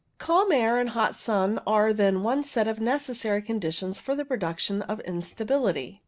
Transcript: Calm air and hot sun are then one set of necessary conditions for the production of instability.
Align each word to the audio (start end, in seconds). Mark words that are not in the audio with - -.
Calm 0.17 0.51
air 0.51 0.79
and 0.79 0.89
hot 0.89 1.15
sun 1.15 1.59
are 1.67 1.93
then 1.93 2.23
one 2.23 2.43
set 2.43 2.67
of 2.67 2.79
necessary 2.79 3.39
conditions 3.43 3.99
for 3.99 4.15
the 4.15 4.25
production 4.25 4.81
of 4.81 4.99
instability. 5.01 5.99